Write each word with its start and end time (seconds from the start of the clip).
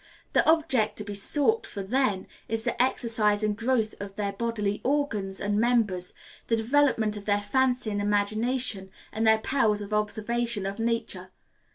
The 0.33 0.43
object 0.49 0.95
to 0.97 1.03
be 1.03 1.13
sought 1.13 1.67
for 1.67 1.83
then 1.83 2.25
is 2.49 2.63
the 2.63 2.81
exercise 2.81 3.43
and 3.43 3.55
growth 3.55 3.93
of 3.99 4.15
their 4.15 4.33
bodily 4.33 4.81
organs 4.83 5.39
and 5.39 5.59
members, 5.59 6.15
the 6.47 6.55
development 6.55 7.17
of 7.17 7.25
their 7.25 7.39
fancy 7.43 7.91
and 7.91 8.01
imagination, 8.01 8.89
and 9.11 9.27
their 9.27 9.37
powers 9.37 9.79
of 9.79 9.93
observation 9.93 10.65
of 10.65 10.79
nature. 10.79 11.29